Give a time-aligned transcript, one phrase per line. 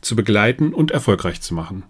[0.00, 1.84] zu begleiten und erfolgreich zu machen.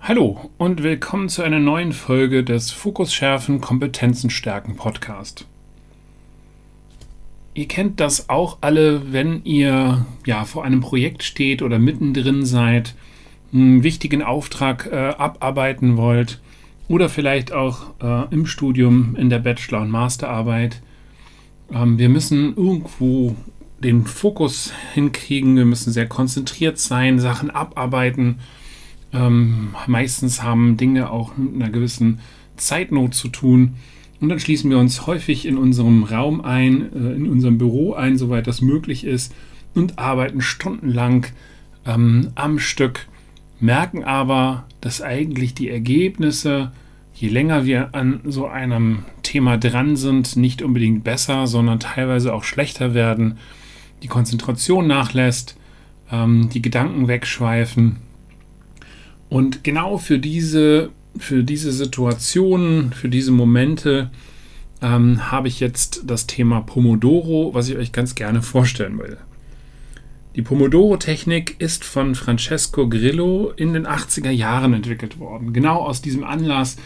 [0.00, 5.46] Hallo und willkommen zu einer neuen Folge des Fokus schärfen, Kompetenzen stärken Podcast.
[7.54, 12.94] Ihr kennt das auch alle, wenn ihr ja vor einem Projekt steht oder mittendrin seid,
[13.52, 16.40] einen wichtigen Auftrag äh, abarbeiten wollt
[16.88, 20.82] oder vielleicht auch äh, im Studium in der Bachelor- und Masterarbeit.
[21.72, 23.36] Ähm, wir müssen irgendwo
[23.84, 25.56] den Fokus hinkriegen.
[25.56, 28.40] Wir müssen sehr konzentriert sein, Sachen abarbeiten.
[29.12, 32.20] Ähm, meistens haben Dinge auch mit einer gewissen
[32.56, 33.74] Zeitnot zu tun.
[34.20, 38.16] Und dann schließen wir uns häufig in unserem Raum ein, äh, in unserem Büro ein,
[38.16, 39.34] soweit das möglich ist,
[39.74, 41.26] und arbeiten stundenlang
[41.84, 43.06] ähm, am Stück,
[43.60, 46.72] merken aber, dass eigentlich die Ergebnisse,
[47.12, 52.44] je länger wir an so einem Thema dran sind, nicht unbedingt besser, sondern teilweise auch
[52.44, 53.36] schlechter werden
[54.04, 55.56] die Konzentration nachlässt,
[56.12, 57.96] ähm, die Gedanken wegschweifen.
[59.30, 64.10] Und genau für diese, für diese Situationen, für diese Momente
[64.82, 69.16] ähm, habe ich jetzt das Thema Pomodoro, was ich euch ganz gerne vorstellen will.
[70.36, 75.54] Die Pomodoro-Technik ist von Francesco Grillo in den 80er Jahren entwickelt worden.
[75.54, 76.76] Genau aus diesem Anlass,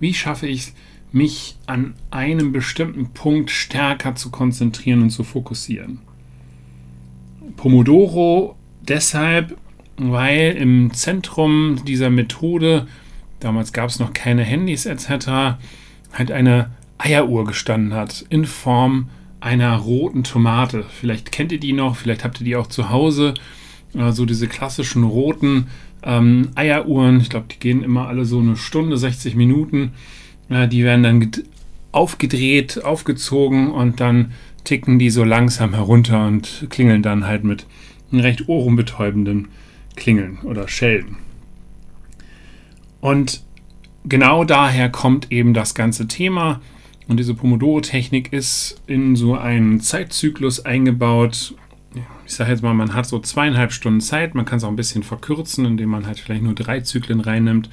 [0.00, 0.74] wie schaffe ich es,
[1.14, 5.98] mich an einem bestimmten Punkt stärker zu konzentrieren und zu fokussieren.
[7.56, 9.56] Pomodoro deshalb,
[9.96, 12.86] weil im Zentrum dieser Methode,
[13.40, 15.58] damals gab es noch keine Handys etc.,
[16.12, 19.08] halt eine Eieruhr gestanden hat in Form
[19.40, 20.84] einer roten Tomate.
[20.88, 23.34] Vielleicht kennt ihr die noch, vielleicht habt ihr die auch zu Hause.
[23.92, 25.66] So also diese klassischen roten
[26.02, 27.20] ähm, Eieruhren.
[27.20, 29.92] Ich glaube, die gehen immer alle so eine Stunde, 60 Minuten.
[30.48, 31.30] Äh, die werden dann
[31.90, 34.32] aufgedreht, aufgezogen und dann
[34.64, 37.66] ticken die so langsam herunter und klingeln dann halt mit
[38.12, 39.48] recht ohrenbetäubenden
[39.96, 41.16] Klingeln oder Schellen.
[43.00, 43.42] Und
[44.04, 46.60] genau daher kommt eben das ganze Thema.
[47.08, 51.54] Und diese Pomodoro-Technik ist in so einen Zeitzyklus eingebaut.
[52.26, 54.34] Ich sage jetzt mal, man hat so zweieinhalb Stunden Zeit.
[54.34, 57.68] Man kann es auch ein bisschen verkürzen, indem man halt vielleicht nur drei Zyklen reinnimmt.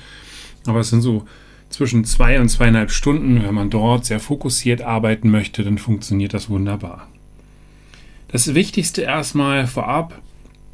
[0.66, 1.26] Aber es sind so
[1.70, 3.44] zwischen zwei und zweieinhalb Stunden.
[3.44, 7.08] Wenn man dort sehr fokussiert arbeiten möchte, dann funktioniert das wunderbar.
[8.28, 10.22] Das Wichtigste erstmal vorab,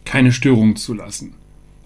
[0.03, 1.35] keine Störungen zulassen.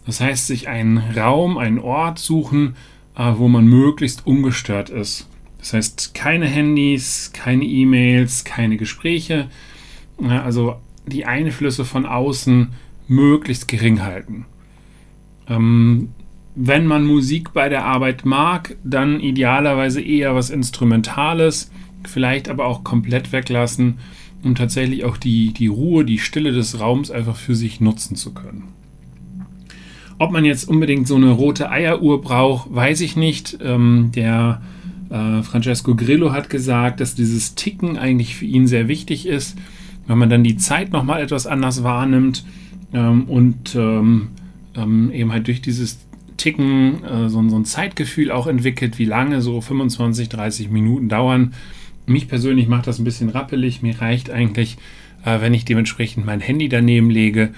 [0.06, 2.76] Das heißt, sich einen Raum, einen Ort suchen,
[3.16, 5.28] äh, wo man möglichst ungestört ist.
[5.60, 9.50] Das heißt, keine Handys, keine E-Mails, keine Gespräche.
[10.18, 12.70] Also die Einflüsse von außen
[13.08, 14.46] möglichst gering halten.
[15.48, 16.10] Ähm,
[16.56, 21.72] wenn man Musik bei der Arbeit mag, dann idealerweise eher was Instrumentales,
[22.08, 24.00] vielleicht aber auch komplett weglassen,
[24.44, 28.34] um tatsächlich auch die, die Ruhe, die Stille des Raums einfach für sich nutzen zu
[28.34, 28.64] können.
[30.18, 33.58] Ob man jetzt unbedingt so eine rote Eieruhr braucht, weiß ich nicht.
[33.62, 34.62] Ähm, der
[35.10, 39.58] äh, Francesco Grillo hat gesagt, dass dieses Ticken eigentlich für ihn sehr wichtig ist,
[40.08, 42.44] wenn man dann die Zeit nochmal etwas anders wahrnimmt
[42.94, 44.30] ähm, und ähm,
[44.76, 46.00] ähm eben halt durch dieses
[46.40, 51.54] Ticken äh, so, ein Zeitgefühl auch entwickelt, wie lange so 25, 30 Minuten dauern.
[52.08, 53.84] Mich persönlich macht das ein bisschen rappelig.
[53.84, 54.78] Mir reicht eigentlich,
[55.24, 57.52] äh, wenn ich dementsprechend mein Handy daneben lege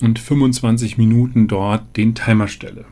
[0.00, 2.86] und 25 Minuten dort den Timer stelle.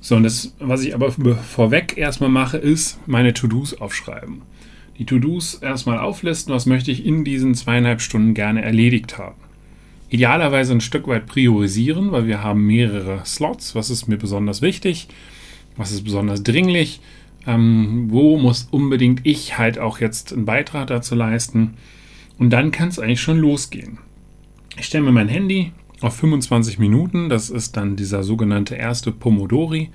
[0.00, 4.42] So, und das, was ich aber vorweg erstmal mache, ist meine To-Dos aufschreiben.
[4.98, 9.47] Die To-Dos erstmal auflisten, was möchte ich in diesen zweieinhalb Stunden gerne erledigt haben
[10.10, 13.74] idealerweise ein Stück weit priorisieren, weil wir haben mehrere Slots.
[13.74, 15.08] Was ist mir besonders wichtig?
[15.76, 17.00] Was ist besonders dringlich?
[17.46, 21.74] Ähm, wo muss unbedingt ich halt auch jetzt einen Beitrag dazu leisten?
[22.38, 23.98] Und dann kann es eigentlich schon losgehen.
[24.78, 29.90] Ich stelle mir mein Handy auf 25 Minuten, das ist dann dieser sogenannte erste Pomodori,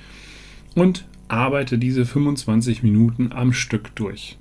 [0.76, 4.38] und arbeite diese 25 Minuten am Stück durch.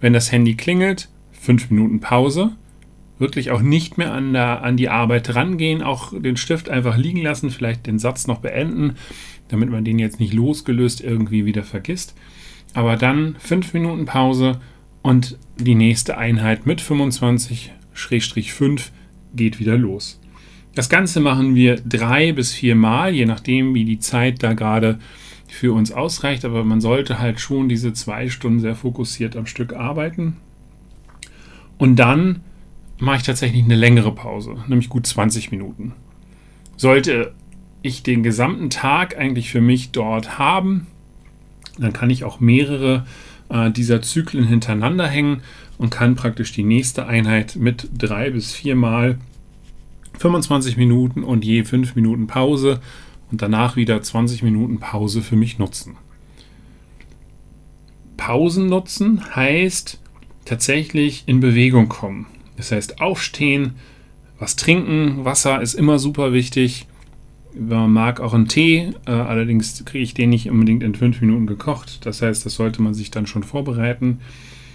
[0.00, 2.52] Wenn das Handy klingelt, 5 Minuten Pause,
[3.18, 7.22] wirklich auch nicht mehr an, der, an die Arbeit rangehen, auch den Stift einfach liegen
[7.22, 8.94] lassen, vielleicht den Satz noch beenden,
[9.48, 12.14] damit man den jetzt nicht losgelöst irgendwie wieder vergisst.
[12.72, 14.60] Aber dann fünf Minuten Pause
[15.02, 17.70] und die nächste Einheit mit 25-5
[19.34, 20.20] geht wieder los.
[20.74, 24.98] Das Ganze machen wir drei bis vier Mal, je nachdem, wie die Zeit da gerade
[25.46, 26.44] für uns ausreicht.
[26.44, 30.36] Aber man sollte halt schon diese zwei Stunden sehr fokussiert am Stück arbeiten.
[31.78, 32.40] Und dann
[32.98, 35.92] mache ich tatsächlich eine längere Pause, nämlich gut 20 Minuten.
[36.76, 37.34] Sollte
[37.82, 40.86] ich den gesamten Tag eigentlich für mich dort haben,
[41.78, 43.06] dann kann ich auch mehrere
[43.48, 45.42] äh, dieser Zyklen hintereinander hängen
[45.78, 49.18] und kann praktisch die nächste Einheit mit drei bis viermal
[50.18, 52.80] 25 Minuten und je fünf Minuten Pause
[53.30, 55.96] und danach wieder 20 Minuten Pause für mich nutzen.
[58.16, 60.00] Pausen nutzen heißt
[60.44, 62.26] tatsächlich in Bewegung kommen.
[62.56, 63.74] Das heißt aufstehen,
[64.38, 66.86] was trinken, Wasser ist immer super wichtig.
[67.56, 71.46] Man mag auch einen Tee, äh, allerdings kriege ich den nicht unbedingt in fünf Minuten
[71.46, 72.04] gekocht.
[72.04, 74.18] Das heißt, das sollte man sich dann schon vorbereiten.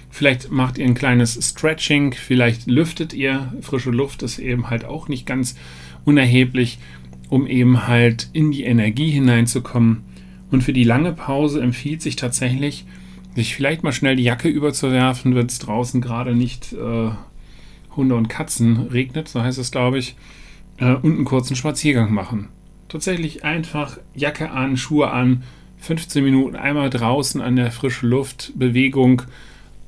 [0.09, 3.53] Vielleicht macht ihr ein kleines Stretching, vielleicht lüftet ihr.
[3.61, 5.55] Frische Luft ist eben halt auch nicht ganz
[6.05, 6.79] unerheblich,
[7.29, 10.03] um eben halt in die Energie hineinzukommen.
[10.49, 12.85] Und für die lange Pause empfiehlt sich tatsächlich,
[13.35, 17.11] sich vielleicht mal schnell die Jacke überzuwerfen, wenn es draußen gerade nicht äh,
[17.95, 20.15] Hunde und Katzen regnet, so heißt es, glaube ich,
[20.77, 22.49] äh, und einen kurzen Spaziergang machen.
[22.87, 25.43] Tatsächlich einfach Jacke an, Schuhe an,
[25.79, 29.21] 15 Minuten einmal draußen an der frischen Luft, Bewegung,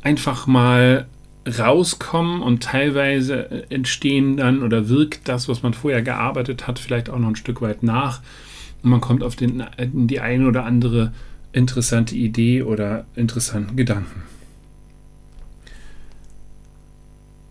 [0.02, 1.08] einfach mal
[1.48, 7.10] rauskommen und teilweise äh, entstehen dann oder wirkt das, was man vorher gearbeitet hat, vielleicht
[7.10, 8.22] auch noch ein Stück weit nach
[8.84, 11.14] und man kommt auf den, äh, die eine oder andere
[11.52, 14.24] interessante Idee oder interessanten Gedanken.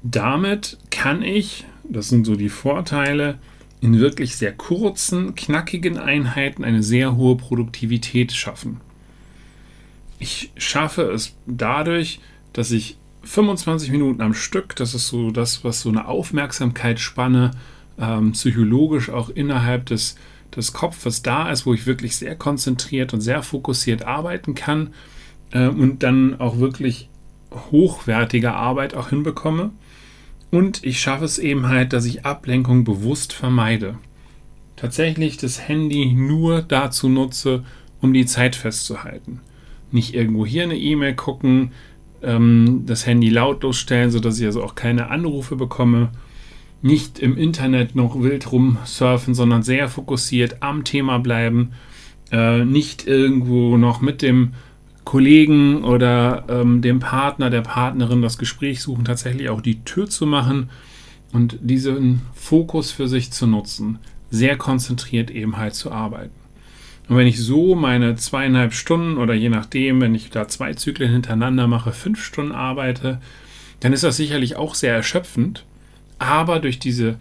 [0.03, 3.39] Damit kann ich, das sind so die Vorteile,
[3.81, 8.81] in wirklich sehr kurzen, knackigen Einheiten eine sehr hohe Produktivität schaffen.
[10.19, 12.21] Ich schaffe es dadurch,
[12.53, 17.53] dass ich 25 Minuten am Stück, das ist so das, was so eine Aufmerksamkeitsspanne
[17.99, 20.17] ähm, psychologisch auch innerhalb des,
[20.55, 24.95] des Kopfes da ist, wo ich wirklich sehr konzentriert und sehr fokussiert arbeiten kann
[25.53, 27.09] äh, und dann auch wirklich
[27.71, 29.71] hochwertige Arbeit auch hinbekomme.
[30.51, 33.97] Und ich schaffe es eben halt, dass ich Ablenkung bewusst vermeide.
[34.77, 37.65] Tatsächlich das Handy nur dazu nutze,
[38.01, 39.41] um die Zeit festzuhalten.
[39.93, 41.73] Nicht irgendwo hier eine E-Mail gucken,
[42.23, 46.11] ähm, das Handy lautlos stellen, sodass ich also auch keine Anrufe bekomme.
[46.83, 51.73] Nicht im Internet noch wild rumsurfen, sondern sehr fokussiert am Thema bleiben.
[52.33, 54.55] Äh, nicht irgendwo noch mit dem
[55.11, 60.25] Kollegen oder ähm, dem Partner, der Partnerin das Gespräch suchen, tatsächlich auch die Tür zu
[60.25, 60.71] machen
[61.33, 63.99] und diesen Fokus für sich zu nutzen,
[64.31, 66.39] sehr konzentriert eben halt zu arbeiten.
[67.09, 71.11] Und wenn ich so meine zweieinhalb Stunden oder je nachdem, wenn ich da zwei Zyklen
[71.11, 73.21] hintereinander mache, fünf Stunden arbeite,
[73.81, 75.67] dann ist das sicherlich auch sehr erschöpfend.
[76.21, 77.17] Aber durch diese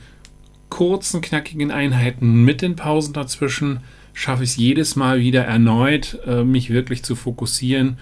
[0.69, 3.79] kurzen, knackigen Einheiten mit den Pausen dazwischen
[4.19, 7.97] schaffe ich es jedes Mal wieder erneut, äh, mich wirklich zu fokussieren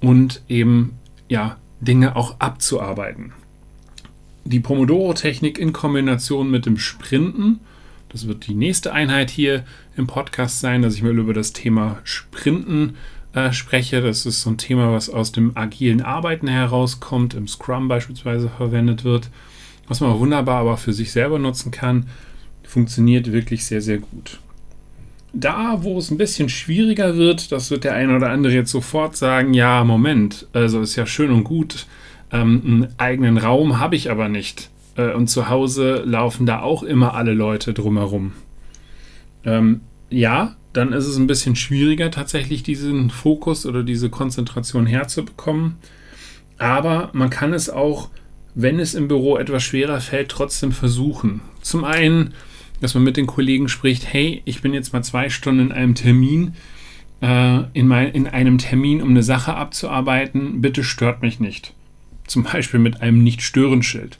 [0.00, 0.98] und eben
[1.28, 3.32] ja Dinge auch abzuarbeiten.
[4.44, 7.60] Die Pomodoro-Technik in Kombination mit dem Sprinten
[8.16, 9.64] das wird die nächste Einheit hier
[9.96, 12.94] im Podcast sein, dass ich mal über das Thema Sprinten
[13.34, 14.00] äh, spreche.
[14.00, 19.04] Das ist so ein Thema, was aus dem agilen Arbeiten herauskommt, im Scrum beispielsweise verwendet
[19.04, 19.28] wird,
[19.88, 22.06] was man wunderbar aber für sich selber nutzen kann.
[22.62, 24.38] Funktioniert wirklich sehr, sehr gut.
[25.38, 29.16] Da, wo es ein bisschen schwieriger wird, das wird der eine oder andere jetzt sofort
[29.16, 31.86] sagen, ja, Moment, also ist ja schön und gut,
[32.32, 34.70] ähm, einen eigenen Raum habe ich aber nicht.
[34.96, 38.32] Äh, und zu Hause laufen da auch immer alle Leute drumherum.
[39.44, 45.76] Ähm, ja, dann ist es ein bisschen schwieriger, tatsächlich diesen Fokus oder diese Konzentration herzubekommen.
[46.56, 48.08] Aber man kann es auch,
[48.54, 51.42] wenn es im Büro etwas schwerer fällt, trotzdem versuchen.
[51.60, 52.32] Zum einen,
[52.80, 55.94] dass man mit den Kollegen spricht, hey, ich bin jetzt mal zwei Stunden in einem
[55.94, 56.54] Termin,
[57.22, 61.72] äh, in, mein, in einem Termin, um eine Sache abzuarbeiten, bitte stört mich nicht.
[62.26, 64.18] Zum Beispiel mit einem Nicht-Stören-Schild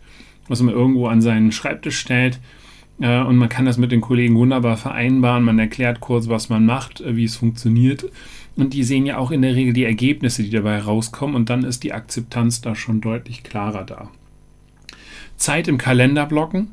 [0.49, 2.41] was man irgendwo an seinen Schreibtisch stellt.
[3.01, 5.45] Äh, und man kann das mit den Kollegen wunderbar vereinbaren.
[5.45, 8.11] Man erklärt kurz, was man macht, äh, wie es funktioniert.
[8.57, 11.37] Und die sehen ja auch in der Regel die Ergebnisse, die dabei rauskommen.
[11.37, 14.09] Und dann ist die Akzeptanz da schon deutlich klarer da.
[15.37, 16.69] Zeit im Kalender blocken.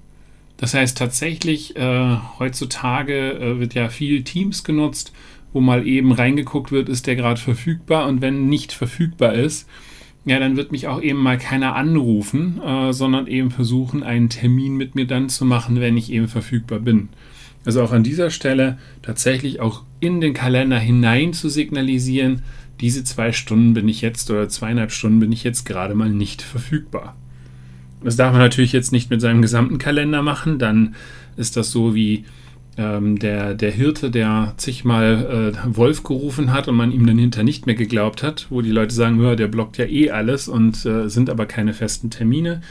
[0.58, 5.14] Das heißt tatsächlich, äh, heutzutage äh, wird ja viel Teams genutzt,
[5.52, 9.68] wo mal eben reingeguckt wird, ist der gerade verfügbar und wenn nicht verfügbar ist,
[10.26, 14.78] ja, dann wird mich auch eben mal keiner anrufen, äh, sondern eben versuchen, einen Termin
[14.78, 17.10] mit mir dann zu machen, wenn ich eben verfügbar bin.
[17.66, 22.44] Also auch an dieser Stelle tatsächlich auch in den Kalender hinein zu signalisieren,
[22.80, 26.42] diese zwei Stunden bin ich jetzt oder zweieinhalb Stunden bin ich jetzt gerade mal nicht
[26.42, 27.16] verfügbar.
[28.04, 30.96] Das darf man natürlich jetzt nicht mit seinem gesamten Kalender machen, dann
[31.38, 32.26] ist das so wie
[32.78, 37.44] ähm, der, der Hirte, der zigmal äh, Wolf gerufen hat und man ihm dann hinter
[37.44, 40.86] nicht mehr geglaubt hat, wo die Leute sagen, ja, der blockt ja eh alles und
[40.86, 42.62] äh, sind aber keine festen Termine.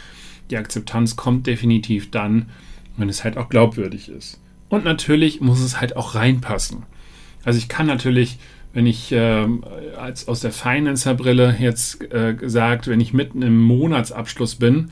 [0.51, 2.47] Die Akzeptanz kommt definitiv dann,
[2.97, 4.41] wenn es halt auch glaubwürdig ist.
[4.69, 6.83] Und natürlich muss es halt auch reinpassen.
[7.45, 8.39] Also ich kann natürlich,
[8.73, 9.47] wenn ich äh,
[9.97, 14.91] als aus der Financer-Brille jetzt äh, gesagt, wenn ich mitten im Monatsabschluss bin,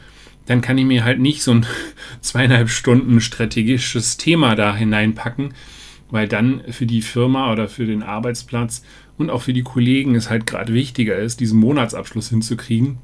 [0.50, 1.66] dann kann ich mir halt nicht so ein
[2.21, 5.54] zweieinhalb Stunden strategisches Thema da hineinpacken,
[6.11, 8.83] weil dann für die Firma oder für den Arbeitsplatz
[9.16, 12.99] und auch für die Kollegen es halt gerade wichtiger ist, diesen Monatsabschluss hinzukriegen,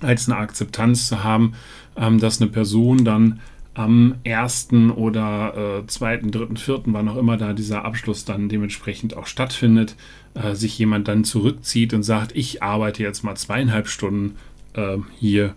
[0.00, 1.52] als eine Akzeptanz zu haben,
[1.98, 3.40] ähm, dass eine Person dann
[3.74, 9.18] am ersten oder äh, zweiten, dritten, vierten, wann auch immer da dieser Abschluss dann dementsprechend
[9.18, 9.96] auch stattfindet,
[10.32, 14.36] äh, sich jemand dann zurückzieht und sagt, ich arbeite jetzt mal zweieinhalb Stunden
[14.72, 15.54] äh, hier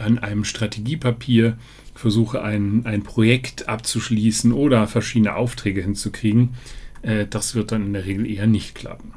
[0.00, 1.56] an einem Strategiepapier,
[1.94, 6.50] versuche ein, ein Projekt abzuschließen oder verschiedene Aufträge hinzukriegen.
[7.02, 9.12] Äh, das wird dann in der Regel eher nicht klappen.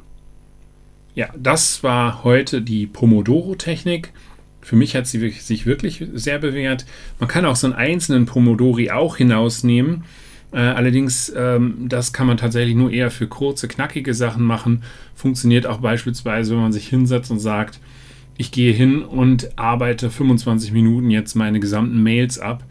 [1.14, 4.12] Ja, das war heute die Pomodoro-Technik.
[4.60, 6.86] Für mich hat sie sich wirklich sehr bewährt.
[7.20, 10.04] Man kann auch so einen einzelnen Pomodori auch hinausnehmen.
[10.52, 14.82] Äh, allerdings, ähm, das kann man tatsächlich nur eher für kurze, knackige Sachen machen.
[15.14, 17.80] Funktioniert auch beispielsweise, wenn man sich hinsetzt und sagt,
[18.36, 22.64] ich gehe hin und arbeite 25 Minuten jetzt meine gesamten Mails ab,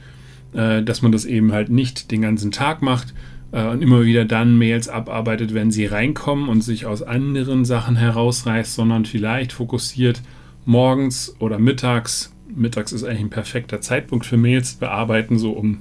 [0.54, 3.14] äh, dass man das eben halt nicht den ganzen Tag macht
[3.52, 7.96] äh, und immer wieder dann Mails abarbeitet, wenn sie reinkommen und sich aus anderen Sachen
[7.96, 10.22] herausreißt, sondern vielleicht fokussiert
[10.66, 12.34] morgens oder mittags.
[12.54, 15.80] Mittags ist eigentlich ein perfekter Zeitpunkt für Mails bearbeiten, so um,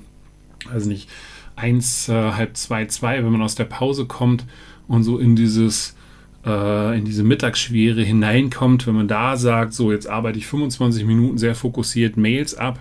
[0.72, 1.08] also nicht,
[1.56, 4.46] eins, äh, halb zwei, zwei, wenn man aus der Pause kommt
[4.88, 5.96] und so in dieses,
[6.44, 11.38] äh, in diese Mittagsschwere hineinkommt, wenn man da sagt, so jetzt arbeite ich 25 Minuten
[11.38, 12.80] sehr fokussiert Mails ab,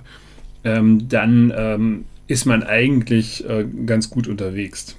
[0.63, 4.95] ähm, dann ähm, ist man eigentlich äh, ganz gut unterwegs.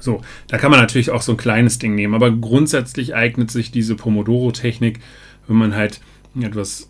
[0.00, 3.72] So, da kann man natürlich auch so ein kleines Ding nehmen, aber grundsätzlich eignet sich
[3.72, 5.00] diese Pomodoro-Technik
[5.48, 6.00] wenn man halt
[6.40, 6.88] etwas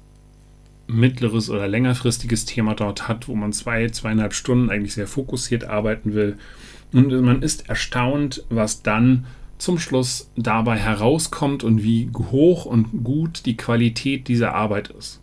[0.86, 6.14] mittleres oder längerfristiges Thema dort hat, wo man zwei, zweieinhalb Stunden eigentlich sehr fokussiert arbeiten
[6.14, 6.36] will.
[6.92, 9.26] Und man ist erstaunt, was dann
[9.58, 15.20] zum Schluss dabei herauskommt und wie hoch und gut die Qualität dieser Arbeit ist.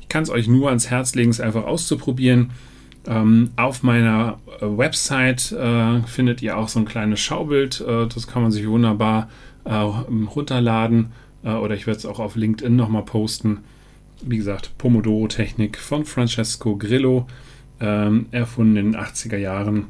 [0.00, 2.50] Ich kann es euch nur ans Herz legen, es einfach auszuprobieren.
[3.06, 7.80] Ähm, auf meiner äh, Website äh, findet ihr auch so ein kleines Schaubild.
[7.80, 9.28] Äh, das kann man sich wunderbar
[9.64, 13.58] äh, runterladen äh, oder ich werde es auch auf LinkedIn nochmal posten.
[14.22, 17.26] Wie gesagt, Pomodoro-Technik von Francesco Grillo,
[17.80, 19.86] ähm, erfunden in den 80er Jahren,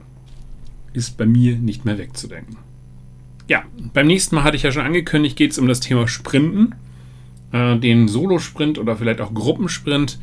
[0.94, 2.56] ist bei mir nicht mehr wegzudenken.
[3.48, 6.74] Ja, beim nächsten Mal hatte ich ja schon angekündigt, geht es um das Thema Sprinten,
[7.52, 10.18] äh, den Solo-Sprint oder vielleicht auch Gruppensprint.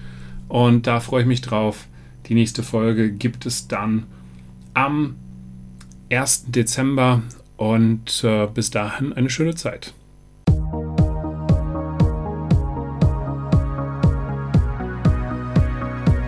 [0.47, 1.87] Und da freue ich mich drauf.
[2.27, 4.05] Die nächste Folge gibt es dann
[4.73, 5.15] am
[6.11, 6.45] 1.
[6.47, 7.21] Dezember
[7.57, 9.93] und äh, bis dahin eine schöne Zeit.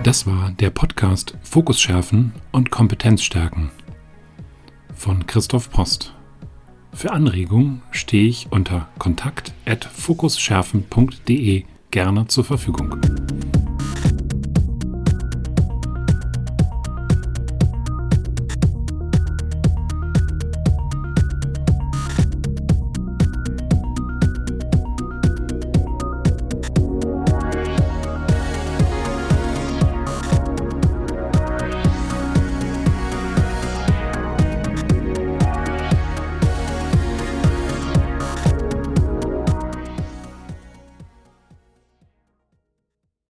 [0.04, 3.72] Das war der Podcast Fokus schärfen und Kompetenz stärken
[4.96, 6.14] von Christoph Post.
[6.94, 12.98] Für Anregungen stehe ich unter kontakt@fokusschärfen.de gerne zur Verfügung.